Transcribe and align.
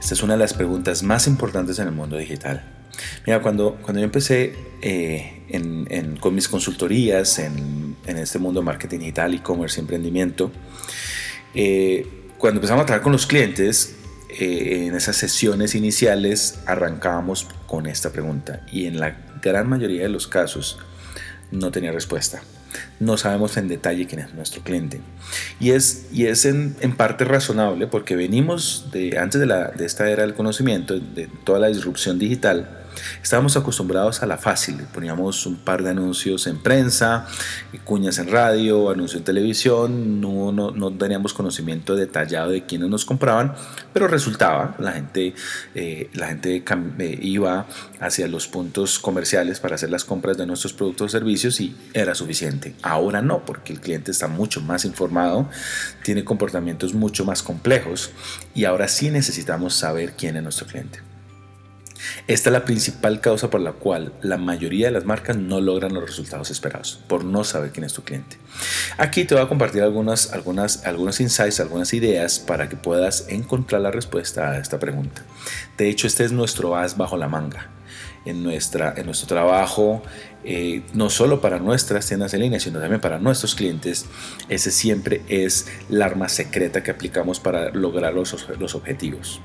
Esta 0.00 0.14
es 0.14 0.22
una 0.22 0.32
de 0.32 0.38
las 0.38 0.54
preguntas 0.54 1.02
más 1.02 1.26
importantes 1.26 1.78
en 1.78 1.86
el 1.86 1.92
mundo 1.92 2.16
digital. 2.16 2.64
Mira, 3.26 3.40
cuando, 3.42 3.78
cuando 3.82 4.00
yo 4.00 4.04
empecé 4.04 4.54
eh, 4.80 5.42
con 6.18 6.34
mis 6.34 6.48
consultorías 6.48 7.38
en, 7.38 7.96
este 8.06 8.38
mundo 8.38 8.60
de 8.60 8.66
marketing 8.66 8.98
digital, 9.00 9.34
e-commerce 9.34 9.78
emprendimiento, 9.78 10.50
eh, 11.54 12.28
cuando 12.38 12.58
empezamos 12.58 12.82
a 12.82 12.86
trabajar 12.86 13.04
con 13.04 13.12
los 13.12 13.26
clientes, 13.26 13.96
eh, 14.30 14.86
en 14.86 14.96
esas 14.96 15.16
sesiones 15.16 15.74
iniciales 15.74 16.60
arrancábamos 16.66 17.46
con 17.66 17.86
esta 17.86 18.10
pregunta 18.10 18.64
y 18.72 18.86
en 18.86 18.98
la 18.98 19.16
gran 19.42 19.68
mayoría 19.68 20.02
de 20.02 20.08
los 20.08 20.26
casos 20.26 20.78
no 21.50 21.70
tenía 21.70 21.92
respuesta 21.92 22.42
no 22.98 23.16
sabemos 23.16 23.56
en 23.56 23.68
detalle 23.68 24.06
quién 24.06 24.20
es 24.20 24.34
nuestro 24.34 24.62
cliente. 24.62 25.00
Y 25.58 25.70
es, 25.70 26.06
y 26.12 26.26
es 26.26 26.44
en, 26.44 26.74
parte 26.96 27.24
razonable 27.24 27.86
porque 27.86 28.16
venimos 28.16 28.88
de 28.92 29.18
antes 29.18 29.40
de, 29.40 29.46
la, 29.46 29.68
de 29.68 29.86
esta 29.86 30.08
era 30.10 30.22
del 30.22 30.34
conocimiento, 30.34 30.98
de 30.98 31.28
toda 31.44 31.58
la 31.58 31.68
disrupción 31.68 32.18
digital, 32.18 32.79
Estábamos 33.22 33.56
acostumbrados 33.56 34.22
a 34.22 34.26
la 34.26 34.38
fácil, 34.38 34.76
poníamos 34.92 35.46
un 35.46 35.56
par 35.56 35.82
de 35.82 35.90
anuncios 35.90 36.46
en 36.46 36.62
prensa, 36.62 37.26
cuñas 37.84 38.18
en 38.18 38.30
radio, 38.30 38.90
anuncios 38.90 39.20
en 39.20 39.24
televisión, 39.24 40.20
no, 40.20 40.52
no, 40.52 40.92
teníamos 40.92 41.34
conocimiento 41.34 41.96
detallado 41.96 42.50
de 42.50 42.64
quiénes 42.64 42.88
nos 42.88 43.04
compraban, 43.04 43.54
pero 43.92 44.08
resultaba, 44.08 44.74
la 44.78 44.92
gente, 44.92 45.34
eh, 45.74 46.10
la 46.14 46.28
gente 46.28 46.62
eh, 46.64 47.18
iba 47.22 47.66
hacia 48.00 48.28
los 48.28 48.46
puntos 48.46 48.98
comerciales 48.98 49.60
para 49.60 49.74
hacer 49.74 49.90
las 49.90 50.04
compras 50.04 50.36
de 50.36 50.46
nuestros 50.46 50.72
productos 50.72 51.06
o 51.06 51.08
servicios 51.08 51.60
y 51.60 51.76
era 51.94 52.14
suficiente. 52.14 52.74
Ahora 52.82 53.22
no, 53.22 53.44
porque 53.44 53.72
el 53.72 53.80
cliente 53.80 54.10
está 54.10 54.28
mucho 54.28 54.60
más 54.60 54.84
informado, 54.84 55.48
tiene 56.02 56.24
comportamientos 56.24 56.94
mucho 56.94 57.24
más 57.24 57.42
complejos 57.42 58.10
y 58.54 58.64
ahora 58.64 58.88
sí 58.88 59.10
necesitamos 59.10 59.74
saber 59.74 60.14
quién 60.16 60.36
es 60.36 60.42
nuestro 60.42 60.66
cliente. 60.66 61.09
Esta 62.26 62.50
es 62.50 62.52
la 62.52 62.64
principal 62.64 63.20
causa 63.20 63.50
por 63.50 63.60
la 63.60 63.72
cual 63.72 64.12
la 64.22 64.36
mayoría 64.36 64.86
de 64.86 64.92
las 64.92 65.04
marcas 65.04 65.36
no 65.36 65.60
logran 65.60 65.94
los 65.94 66.04
resultados 66.04 66.50
esperados, 66.50 67.00
por 67.06 67.24
no 67.24 67.44
saber 67.44 67.70
quién 67.72 67.84
es 67.84 67.92
tu 67.92 68.02
cliente. 68.02 68.36
Aquí 68.98 69.24
te 69.24 69.34
voy 69.34 69.44
a 69.44 69.48
compartir 69.48 69.82
algunas, 69.82 70.32
algunas, 70.32 70.86
algunos 70.86 71.20
insights, 71.20 71.60
algunas 71.60 71.92
ideas 71.92 72.38
para 72.38 72.68
que 72.68 72.76
puedas 72.76 73.26
encontrar 73.28 73.80
la 73.80 73.90
respuesta 73.90 74.50
a 74.50 74.58
esta 74.58 74.78
pregunta. 74.78 75.22
De 75.76 75.88
hecho, 75.88 76.06
este 76.06 76.24
es 76.24 76.32
nuestro 76.32 76.76
as 76.76 76.96
bajo 76.96 77.16
la 77.16 77.28
manga. 77.28 77.70
En, 78.26 78.42
nuestra, 78.42 78.92
en 78.98 79.06
nuestro 79.06 79.26
trabajo, 79.26 80.02
eh, 80.44 80.82
no 80.92 81.08
solo 81.08 81.40
para 81.40 81.58
nuestras 81.58 82.06
tiendas 82.06 82.34
en 82.34 82.40
línea, 82.40 82.60
sino 82.60 82.78
también 82.78 83.00
para 83.00 83.18
nuestros 83.18 83.54
clientes, 83.54 84.04
ese 84.50 84.70
siempre 84.70 85.22
es 85.28 85.66
la 85.88 86.04
arma 86.04 86.28
secreta 86.28 86.82
que 86.82 86.90
aplicamos 86.90 87.40
para 87.40 87.70
lograr 87.70 88.12
los, 88.12 88.46
los 88.58 88.74
objetivos 88.74 89.40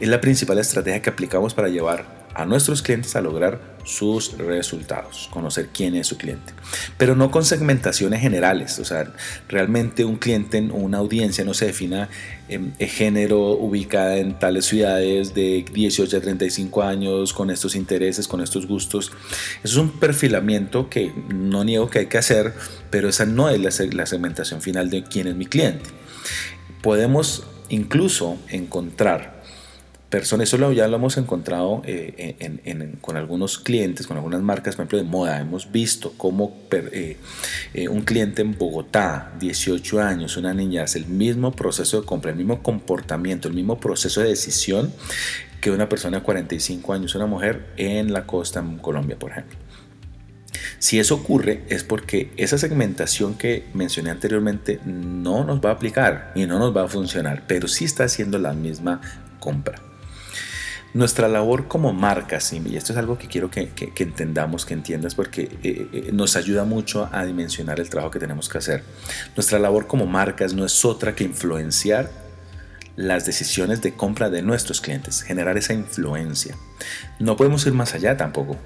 es 0.00 0.08
la 0.08 0.20
principal 0.20 0.58
estrategia 0.58 1.02
que 1.02 1.10
aplicamos 1.10 1.54
para 1.54 1.68
llevar 1.68 2.26
a 2.36 2.44
nuestros 2.44 2.82
clientes 2.82 3.16
a 3.16 3.22
lograr 3.22 3.76
sus 3.84 4.36
resultados, 4.36 5.30
conocer 5.32 5.70
quién 5.72 5.94
es 5.94 6.08
su 6.08 6.18
cliente. 6.18 6.52
Pero 6.98 7.16
no 7.16 7.30
con 7.30 7.46
segmentaciones 7.46 8.20
generales, 8.20 8.78
o 8.78 8.84
sea, 8.84 9.10
realmente 9.48 10.04
un 10.04 10.16
cliente 10.16 10.58
o 10.70 10.74
una 10.74 10.98
audiencia 10.98 11.44
no 11.46 11.54
se 11.54 11.66
defina 11.66 12.10
en, 12.48 12.74
género 12.76 13.52
ubicada 13.52 14.18
en 14.18 14.38
tales 14.38 14.66
ciudades 14.66 15.34
de 15.34 15.64
18 15.72 16.14
a 16.14 16.20
35 16.20 16.82
años, 16.82 17.32
con 17.32 17.50
estos 17.50 17.74
intereses, 17.74 18.28
con 18.28 18.42
estos 18.42 18.66
gustos. 18.66 19.12
Eso 19.64 19.74
es 19.74 19.76
un 19.76 19.98
perfilamiento 19.98 20.90
que 20.90 21.14
no 21.32 21.64
niego 21.64 21.88
que 21.88 22.00
hay 22.00 22.06
que 22.06 22.18
hacer, 22.18 22.52
pero 22.90 23.08
esa 23.08 23.24
no 23.24 23.48
es 23.48 23.58
la, 23.60 23.86
la 23.92 24.04
segmentación 24.04 24.60
final 24.60 24.90
de 24.90 25.04
quién 25.04 25.26
es 25.26 25.36
mi 25.36 25.46
cliente. 25.46 25.88
Podemos 26.82 27.44
incluso 27.70 28.36
encontrar 28.48 29.35
personas, 30.10 30.52
eso 30.52 30.72
ya 30.72 30.86
lo 30.88 30.96
hemos 30.96 31.16
encontrado 31.16 31.82
eh, 31.84 32.36
con 33.00 33.16
algunos 33.16 33.58
clientes, 33.58 34.06
con 34.06 34.16
algunas 34.16 34.40
marcas, 34.40 34.76
por 34.76 34.84
ejemplo, 34.84 34.98
de 34.98 35.04
moda. 35.04 35.40
Hemos 35.40 35.72
visto 35.72 36.14
cómo 36.16 36.56
eh, 36.70 37.16
eh, 37.74 37.88
un 37.88 38.02
cliente 38.02 38.42
en 38.42 38.56
Bogotá, 38.56 39.32
18 39.38 40.00
años, 40.00 40.36
una 40.36 40.54
niña, 40.54 40.84
hace 40.84 40.98
el 40.98 41.06
mismo 41.06 41.52
proceso 41.52 42.00
de 42.00 42.06
compra, 42.06 42.30
el 42.30 42.36
mismo 42.36 42.62
comportamiento, 42.62 43.48
el 43.48 43.54
mismo 43.54 43.78
proceso 43.80 44.20
de 44.20 44.28
decisión 44.28 44.92
que 45.60 45.70
una 45.70 45.88
persona 45.88 46.18
de 46.18 46.22
45 46.22 46.92
años, 46.92 47.14
una 47.14 47.26
mujer 47.26 47.72
en 47.76 48.12
la 48.12 48.26
costa, 48.26 48.60
en 48.60 48.78
Colombia, 48.78 49.18
por 49.18 49.32
ejemplo. 49.32 49.58
Si 50.78 50.98
eso 50.98 51.14
ocurre 51.16 51.64
es 51.68 51.84
porque 51.84 52.32
esa 52.36 52.58
segmentación 52.58 53.34
que 53.34 53.66
mencioné 53.74 54.10
anteriormente 54.10 54.78
no 54.84 55.44
nos 55.44 55.60
va 55.60 55.70
a 55.70 55.72
aplicar 55.72 56.32
y 56.34 56.46
no 56.46 56.58
nos 56.58 56.76
va 56.76 56.84
a 56.84 56.88
funcionar, 56.88 57.44
pero 57.46 57.66
sí 57.66 57.84
está 57.84 58.04
haciendo 58.04 58.38
la 58.38 58.52
misma 58.52 59.00
compra. 59.40 59.80
Nuestra 60.96 61.28
labor 61.28 61.68
como 61.68 61.92
marcas, 61.92 62.54
y 62.54 62.74
esto 62.74 62.94
es 62.94 62.98
algo 62.98 63.18
que 63.18 63.28
quiero 63.28 63.50
que, 63.50 63.70
entendamos, 63.98 64.64
que 64.64 64.72
entiendas, 64.72 65.14
porque 65.14 65.42
eh, 65.62 65.88
eh, 65.92 66.10
nos 66.14 66.36
ayuda 66.36 66.64
mucho 66.64 67.10
a 67.12 67.26
dimensionar 67.26 67.80
el 67.80 67.90
trabajo 67.90 68.10
que 68.10 68.18
tenemos 68.18 68.48
que 68.48 68.56
hacer. 68.56 68.82
Nuestra 69.36 69.58
labor 69.58 69.88
como 69.88 70.06
marcas 70.06 70.54
no 70.54 70.64
es 70.64 70.86
otra 70.86 71.14
que 71.14 71.24
influenciar 71.24 72.10
las 72.96 73.26
decisiones 73.26 73.82
de 73.82 73.92
compra 73.92 74.30
de 74.30 74.40
nuestros 74.40 74.80
clientes, 74.80 75.20
generar 75.20 75.58
esa 75.58 75.74
influencia. 75.74 76.56
No 77.18 77.36
podemos 77.36 77.66
ir 77.66 77.74
más 77.74 77.92
allá 77.92 78.16
tampoco, 78.16 78.56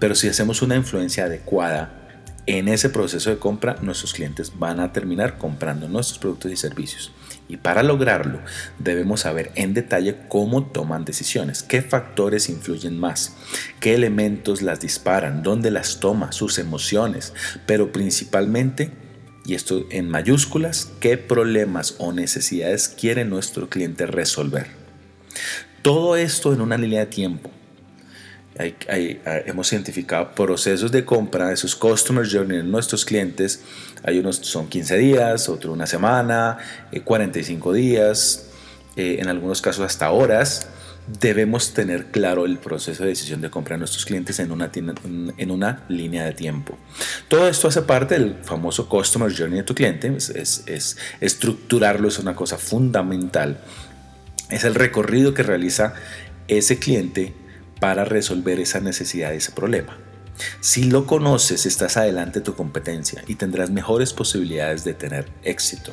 pero 0.00 0.16
si 0.16 0.26
hacemos 0.26 0.62
una 0.62 0.74
influencia 0.74 1.26
adecuada, 1.26 2.00
en 2.46 2.66
ese 2.66 2.88
proceso 2.88 3.30
de 3.30 3.38
compra 3.38 3.76
nuestros 3.80 4.12
clientes 4.12 4.58
van 4.58 4.80
a 4.80 4.92
terminar 4.92 5.38
comprando 5.38 5.86
nuestros 5.86 6.18
productos 6.18 6.50
y 6.50 6.56
servicios. 6.56 7.12
Y 7.50 7.56
para 7.56 7.82
lograrlo 7.82 8.38
debemos 8.78 9.22
saber 9.22 9.50
en 9.56 9.74
detalle 9.74 10.18
cómo 10.28 10.66
toman 10.66 11.04
decisiones, 11.04 11.64
qué 11.64 11.82
factores 11.82 12.48
influyen 12.48 12.96
más, 12.96 13.34
qué 13.80 13.96
elementos 13.96 14.62
las 14.62 14.78
disparan, 14.78 15.42
dónde 15.42 15.72
las 15.72 15.98
toma, 15.98 16.30
sus 16.30 16.60
emociones, 16.60 17.34
pero 17.66 17.90
principalmente, 17.90 18.92
y 19.44 19.56
esto 19.56 19.84
en 19.90 20.08
mayúsculas, 20.08 20.92
qué 21.00 21.18
problemas 21.18 21.96
o 21.98 22.12
necesidades 22.12 22.86
quiere 22.86 23.24
nuestro 23.24 23.68
cliente 23.68 24.06
resolver. 24.06 24.68
Todo 25.82 26.14
esto 26.14 26.52
en 26.52 26.60
una 26.60 26.78
línea 26.78 27.00
de 27.00 27.06
tiempo 27.06 27.50
Ah, 28.60 29.40
hemos 29.46 29.72
identificado 29.72 30.32
procesos 30.34 30.92
de 30.92 31.04
compra 31.04 31.48
de 31.48 31.56
sus 31.56 31.74
customer 31.74 32.28
journey 32.30 32.58
en 32.58 32.70
nuestros 32.70 33.06
clientes. 33.06 33.62
Hay 34.02 34.18
unos 34.18 34.36
son 34.36 34.68
15 34.68 34.98
días, 34.98 35.48
otro 35.48 35.72
una 35.72 35.86
semana, 35.86 36.58
45 37.04 37.74
eh, 37.74 37.78
días, 37.78 38.50
eh, 38.96 39.16
en 39.18 39.28
algunos 39.28 39.62
casos 39.62 39.84
hasta 39.84 40.10
horas. 40.10 40.68
Debemos 41.20 41.72
tener 41.72 42.06
claro 42.06 42.44
el 42.44 42.58
proceso 42.58 43.02
de 43.02 43.08
decisión 43.08 43.40
de 43.40 43.48
compra 43.48 43.76
de 43.76 43.78
nuestros 43.78 44.04
clientes 44.04 44.38
en 44.38 44.52
una, 44.52 44.70
en 44.74 45.50
una 45.50 45.84
línea 45.88 46.24
de 46.24 46.32
tiempo. 46.32 46.76
Todo 47.28 47.48
esto 47.48 47.68
hace 47.68 47.82
parte 47.82 48.18
del 48.18 48.34
famoso 48.42 48.88
Customer 48.88 49.34
Journey 49.34 49.60
de 49.60 49.64
tu 49.64 49.74
cliente. 49.74 50.14
Es, 50.14 50.28
es, 50.28 50.64
es 50.66 50.98
estructurarlo 51.20 52.08
es 52.08 52.18
una 52.18 52.36
cosa 52.36 52.58
fundamental. 52.58 53.58
Es 54.50 54.64
el 54.64 54.74
recorrido 54.74 55.32
que 55.32 55.42
realiza 55.42 55.94
ese 56.46 56.78
cliente 56.78 57.32
para 57.80 58.04
resolver 58.04 58.60
esa 58.60 58.80
necesidad, 58.80 59.34
ese 59.34 59.52
problema. 59.52 59.98
Si 60.60 60.84
lo 60.84 61.06
conoces, 61.06 61.66
estás 61.66 61.96
adelante 61.96 62.38
de 62.38 62.44
tu 62.44 62.54
competencia 62.54 63.22
y 63.26 63.34
tendrás 63.34 63.70
mejores 63.70 64.12
posibilidades 64.12 64.84
de 64.84 64.94
tener 64.94 65.28
éxito. 65.42 65.92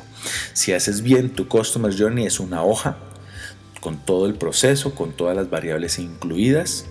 Si 0.52 0.72
haces 0.72 1.02
bien 1.02 1.30
tu 1.30 1.48
Customer 1.48 1.94
Journey 1.94 2.26
es 2.26 2.40
una 2.40 2.62
hoja 2.62 2.96
con 3.80 4.04
todo 4.04 4.26
el 4.26 4.34
proceso, 4.34 4.94
con 4.94 5.12
todas 5.12 5.36
las 5.36 5.50
variables 5.50 5.98
incluidas 5.98 6.86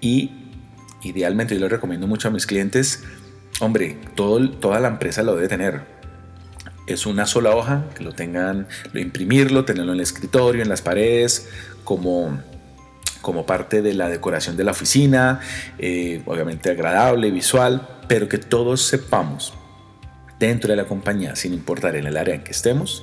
y 0.00 0.32
idealmente 1.02 1.54
yo 1.54 1.60
lo 1.60 1.68
recomiendo 1.68 2.06
mucho 2.06 2.28
a 2.28 2.30
mis 2.30 2.46
clientes, 2.46 3.04
hombre, 3.60 3.98
toda 4.14 4.80
la 4.80 4.88
empresa 4.88 5.22
lo 5.22 5.34
debe 5.34 5.48
tener. 5.48 5.82
Es 6.86 7.06
una 7.06 7.26
sola 7.26 7.54
hoja, 7.54 7.84
que 7.96 8.04
lo 8.04 8.12
tengan, 8.12 8.68
lo 8.92 9.00
imprimirlo, 9.00 9.64
tenerlo 9.64 9.92
en 9.92 9.98
el 9.98 10.02
escritorio, 10.02 10.62
en 10.62 10.68
las 10.68 10.82
paredes, 10.82 11.48
como 11.84 12.40
como 13.26 13.44
parte 13.44 13.82
de 13.82 13.92
la 13.92 14.08
decoración 14.08 14.56
de 14.56 14.62
la 14.62 14.70
oficina, 14.70 15.40
eh, 15.80 16.22
obviamente 16.26 16.70
agradable, 16.70 17.32
visual, 17.32 18.04
pero 18.06 18.28
que 18.28 18.38
todos 18.38 18.82
sepamos 18.82 19.52
dentro 20.38 20.70
de 20.70 20.76
la 20.76 20.84
compañía, 20.84 21.34
sin 21.34 21.52
importar 21.52 21.96
en 21.96 22.06
el 22.06 22.16
área 22.18 22.36
en 22.36 22.44
que 22.44 22.52
estemos, 22.52 23.02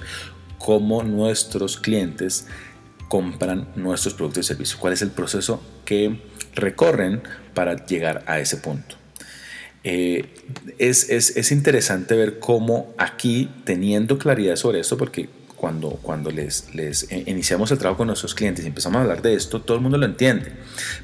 cómo 0.60 1.04
nuestros 1.04 1.76
clientes 1.76 2.48
compran 3.10 3.68
nuestros 3.76 4.14
productos 4.14 4.46
y 4.46 4.48
servicios, 4.48 4.80
cuál 4.80 4.94
es 4.94 5.02
el 5.02 5.12
proceso 5.12 5.62
que 5.84 6.22
recorren 6.56 7.22
para 7.54 7.86
llegar 7.86 8.24
a 8.26 8.40
ese 8.40 8.56
punto. 8.56 8.96
Eh, 9.84 10.34
es, 10.78 11.10
es, 11.10 11.36
es 11.36 11.52
interesante 11.52 12.16
ver 12.16 12.40
cómo 12.40 12.94
aquí, 12.98 13.50
teniendo 13.66 14.18
claridad 14.18 14.56
sobre 14.56 14.80
esto, 14.80 14.98
porque 14.98 15.28
cuando, 15.64 15.92
cuando 15.92 16.30
les, 16.30 16.76
les 16.76 17.10
iniciamos 17.10 17.72
el 17.72 17.78
trabajo 17.78 18.00
con 18.00 18.08
nuestros 18.08 18.36
clientes 18.36 18.66
y 18.66 18.68
empezamos 18.68 18.98
a 18.98 19.02
hablar 19.04 19.22
de 19.22 19.34
esto, 19.34 19.62
todo 19.62 19.78
el 19.78 19.82
mundo 19.82 19.98
lo 19.98 20.06
entiende, 20.06 20.52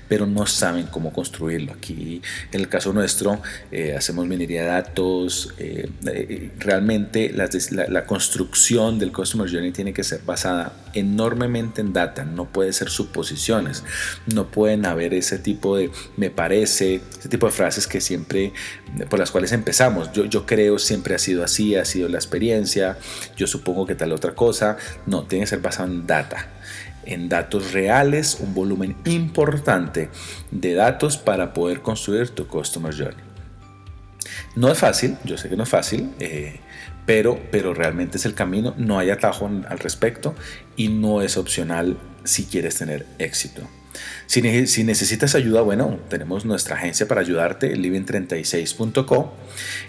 pero 0.10 0.28
no 0.28 0.46
saben 0.48 0.88
cómo 0.88 1.14
construirlo. 1.14 1.72
Aquí, 1.72 2.22
en 2.52 2.60
el 2.60 2.68
caso 2.68 2.92
nuestro, 2.92 3.42
eh, 3.72 3.96
hacemos 3.98 4.28
minería 4.28 4.64
de 4.64 4.68
datos. 4.68 5.54
Eh, 5.60 5.90
eh, 6.08 6.52
realmente 6.60 7.32
la, 7.32 7.48
la, 7.88 8.06
construcción 8.06 9.00
del 9.00 9.14
Customer 9.14 9.50
Journey 9.50 9.72
tiene 9.72 9.94
que 9.94 10.04
ser 10.04 10.20
basada 10.26 10.74
enormemente 10.94 11.82
en 11.82 11.94
data, 11.94 12.26
no 12.26 12.46
puede 12.46 12.74
ser 12.74 12.90
suposiciones, 12.90 13.84
no 14.34 14.48
pueden 14.52 14.86
haber 14.86 15.14
ese 15.14 15.40
tipo 15.40 15.78
de 15.78 15.92
me 16.18 16.30
parece, 16.30 17.02
ese 17.18 17.30
tipo 17.30 17.46
de 17.46 17.52
frases 17.52 17.88
que 17.88 18.02
siempre, 18.02 18.54
por 19.10 19.20
las 19.20 19.32
cuales 19.32 19.52
empezamos. 19.52 20.12
Yo, 20.12 20.26
yo 20.26 20.46
creo 20.46 20.80
siempre 20.80 21.16
ha 21.16 21.20
sido 21.20 21.44
así, 21.44 21.76
ha 21.76 21.86
sido 21.86 22.10
la 22.10 22.18
experiencia, 22.18 22.98
yo 23.36 23.48
supongo 23.48 23.86
que 23.86 23.96
tal 23.96 24.12
otra 24.12 24.36
cosa, 24.36 24.78
no, 25.06 25.24
tiene 25.24 25.44
que 25.44 25.50
ser 25.50 25.60
basado 25.60 25.92
en 25.92 26.08
data 26.08 26.50
en 27.06 27.28
datos 27.28 27.74
reales, 27.74 28.38
un 28.40 28.54
volumen 28.54 28.96
importante 29.06 30.10
de 30.52 30.74
datos 30.76 31.18
para 31.18 31.54
poder 31.54 31.82
construir 31.82 32.30
tu 32.30 32.48
Customer 32.48 32.94
Journey. 32.94 33.30
No 34.56 34.72
es 34.72 34.78
fácil, 34.78 35.18
yo 35.24 35.38
sé 35.38 35.50
que 35.50 35.56
no 35.56 35.64
es 35.64 35.70
fácil, 35.70 36.12
eh, 36.20 36.60
pero, 37.06 37.40
pero 37.52 37.74
realmente 37.74 38.18
es 38.18 38.26
el 38.26 38.34
camino, 38.34 38.74
no 38.78 39.00
hay 39.00 39.10
atajo 39.10 39.48
al 39.48 39.80
respecto 39.80 40.36
y 40.76 40.90
no 40.90 41.22
es 41.22 41.38
opcional 41.38 41.98
si 42.24 42.46
quieres 42.46 42.76
tener 42.76 43.06
éxito. 43.18 43.64
Si, 44.28 44.42
necesitas 44.42 45.34
ayuda, 45.36 45.62
bueno, 45.62 46.00
tenemos 46.10 46.46
nuestra 46.46 46.76
agencia 46.76 47.08
para 47.08 47.22
ayudarte, 47.22 47.76
living36.co. 47.76 49.34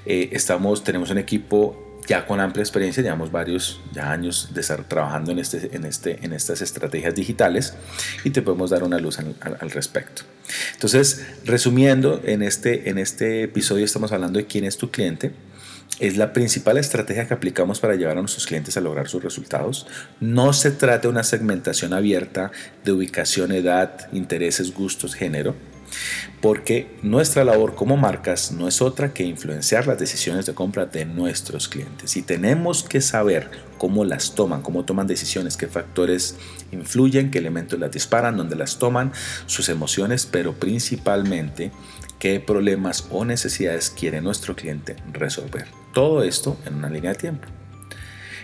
Eh, 0.07 0.31
estamos, 0.33 0.83
tenemos 0.83 1.11
un 1.11 1.19
equipo 1.19 1.90
ya 2.11 2.27
con 2.27 2.41
amplia 2.41 2.63
experiencia, 2.63 3.05
llevamos 3.05 3.31
varios 3.31 3.81
ya 3.93 4.11
años 4.11 4.51
de 4.53 4.63
estar 4.63 4.83
trabajando 4.83 5.31
en, 5.31 5.39
este, 5.39 5.77
en, 5.77 5.85
este, 5.85 6.19
en 6.25 6.33
estas 6.33 6.61
estrategias 6.61 7.15
digitales 7.15 7.75
y 8.25 8.31
te 8.31 8.43
podemos 8.43 8.71
dar 8.71 8.83
una 8.83 8.99
luz 8.99 9.21
al, 9.21 9.37
al, 9.41 9.71
respecto. 9.71 10.23
Entonces, 10.73 11.25
resumiendo, 11.45 12.21
en 12.25 12.43
este, 12.43 12.91
en 12.91 12.99
este 12.99 13.45
episodio 13.45 13.85
estamos 13.85 14.11
hablando 14.11 14.41
de 14.41 14.47
quién 14.47 14.65
es 14.65 14.77
tu 14.77 14.91
cliente, 14.91 15.31
es 16.01 16.17
la 16.17 16.33
principal 16.33 16.79
estrategia 16.79 17.29
que 17.29 17.35
aplicamos 17.35 17.79
para 17.79 17.95
llevar 17.95 18.19
a 18.19 18.21
nuestros 18.23 18.45
clientes 18.45 18.77
a 18.77 18.81
lograr 18.81 19.07
sus 19.07 19.23
resultados. 19.23 19.87
No 20.19 20.53
se 20.53 20.73
trata 20.73 21.03
de 21.03 21.09
una 21.09 21.23
segmentación 21.23 21.93
abierta 21.93 22.51
de 22.85 22.91
ubicación, 22.91 23.53
edad, 23.53 24.09
intereses, 24.13 24.75
gustos, 24.75 25.15
género 25.15 25.55
porque 26.41 26.97
nuestra 27.03 27.45
labor 27.45 27.75
como 27.75 27.97
marcas 27.97 28.53
no 28.53 28.69
es 28.69 28.81
otra 28.81 29.13
que 29.13 29.25
influenciar 29.25 29.87
las 29.87 29.99
decisiones 29.99 30.47
de 30.47 30.55
compra 30.55 30.87
de 30.87 31.05
nuestros 31.05 31.69
clientes 31.69 32.17
y 32.17 32.23
tenemos 32.23 32.83
que 32.83 33.01
saber 33.01 33.51
cómo 33.79 34.05
las 34.05 34.35
toman, 34.35 34.63
cómo 34.63 34.85
toman 34.85 35.07
decisiones, 35.07 35.57
qué 35.57 35.67
factores 35.67 36.37
influyen, 36.73 37.31
qué 37.31 37.39
elementos 37.39 37.79
las 37.79 37.93
disparan, 37.93 38.37
dónde 38.37 38.57
las 38.57 38.79
toman, 38.79 39.13
sus 39.47 39.69
emociones, 39.69 40.27
pero 40.27 40.55
principalmente 40.55 41.71
qué 42.19 42.41
problemas 42.41 43.07
o 43.11 43.25
necesidades 43.25 43.91
quiere 43.91 44.21
nuestro 44.21 44.55
cliente 44.55 44.97
resolver. 45.13 45.67
Todo 45.93 46.23
esto 46.23 46.57
en 46.67 46.75
una 46.75 46.91
línea 46.91 47.13
de 47.13 47.19
tiempo. 47.19 47.49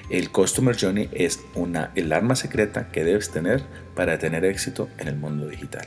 El 0.09 0.31
Customer 0.31 0.77
Journey 0.79 1.09
es 1.13 1.41
una, 1.55 1.91
el 1.97 2.13
arma 2.13 2.37
secreta 2.37 2.91
que 2.93 3.05
debes 3.05 3.31
tener 3.31 3.63
para 3.95 4.19
tener 4.19 4.45
éxito 4.45 4.89
en 4.99 5.09
el 5.09 5.17
mundo 5.17 5.49
digital. 5.49 5.87